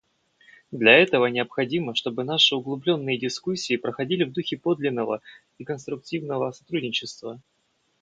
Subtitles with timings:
[0.71, 5.21] Для этого необходимо, чтобы наши углубленные дискуссии проходили в духе подлинного
[5.59, 7.39] и конструктивного сотрудничества.